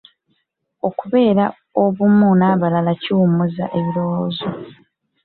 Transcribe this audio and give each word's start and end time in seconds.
Okubeera 0.87 1.45
obumu 1.83 2.27
n'abalala 2.39 2.91
kiwummuza 3.01 3.65
ebirowoozo. 3.77 4.47